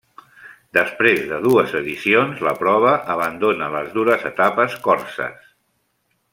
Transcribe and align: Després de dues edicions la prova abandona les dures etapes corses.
Després 0.77 1.19
de 1.31 1.37
dues 1.43 1.75
edicions 1.81 2.41
la 2.49 2.55
prova 2.63 2.95
abandona 3.17 3.71
les 3.79 3.95
dures 4.01 4.29
etapes 4.33 4.81
corses. 4.91 5.49